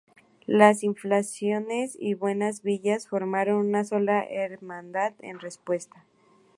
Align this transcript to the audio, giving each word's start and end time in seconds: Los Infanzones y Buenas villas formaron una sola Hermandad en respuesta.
Los 0.47 0.81
Infanzones 0.83 1.95
y 1.99 2.15
Buenas 2.15 2.63
villas 2.63 3.07
formaron 3.07 3.57
una 3.67 3.83
sola 3.83 4.23
Hermandad 4.27 5.13
en 5.19 5.39
respuesta. 5.39 6.05